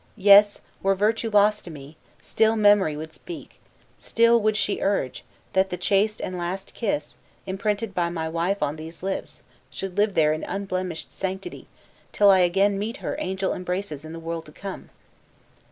[0.17, 3.59] Yes, were virtue lost to me, still memory would speak,
[3.99, 8.77] still would she urge, that the chaste and last kiss, imprinted by my wife on
[8.77, 11.67] these lips, should live there in unblemished sanctity,
[12.11, 14.89] till I again meet her angel embraces in the world to come!"